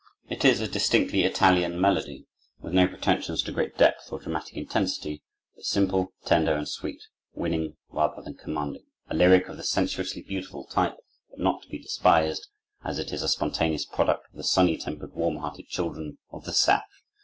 It 0.29 0.43
is 0.43 0.59
a 0.59 0.67
distinctly 0.67 1.21
Italian 1.25 1.79
melody, 1.79 2.25
with 2.59 2.73
no 2.73 2.87
pretensions 2.87 3.43
to 3.43 3.51
great 3.51 3.77
depth 3.77 4.11
or 4.11 4.17
dramatic 4.19 4.57
intensity, 4.57 5.21
but 5.55 5.63
simple, 5.63 6.11
tender, 6.25 6.55
and 6.55 6.67
sweet, 6.67 7.03
winning 7.35 7.77
rather 7.91 8.19
than 8.23 8.33
commanding—a 8.33 9.13
lyric 9.13 9.47
of 9.47 9.57
the 9.57 9.63
sensuously 9.63 10.23
beautiful 10.23 10.65
type, 10.65 10.95
but 11.29 11.37
not 11.37 11.61
to 11.61 11.69
be 11.69 11.77
despised, 11.77 12.47
as 12.83 12.97
it 12.97 13.13
is 13.13 13.21
a 13.21 13.29
spontaneous 13.29 13.85
product 13.85 14.25
of 14.31 14.37
the 14.37 14.43
sunny 14.43 14.75
tempered, 14.75 15.13
warm 15.13 15.35
hearted 15.35 15.67
children 15.67 16.17
of 16.31 16.45
the 16.45 16.53
South. 16.53 16.81